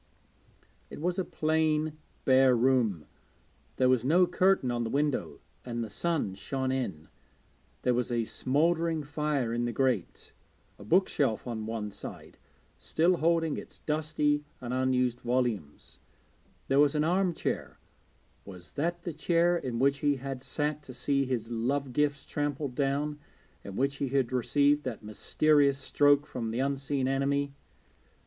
[0.89, 3.05] It was a plain bare room;
[3.75, 7.07] there was no curtain on the window and the sun shone in.
[7.83, 10.33] There was a smouldering fire in the grate,
[10.79, 12.39] a bookshelf on one side,
[12.79, 15.99] still holding its dusty and unused volumes;
[16.67, 17.77] there was an arm chair
[18.43, 22.73] was that the chair in which he had sat to see his love gifts trampled
[22.73, 23.19] down,
[23.63, 27.53] in which he had received that mysterious stroke from the unseen enemy?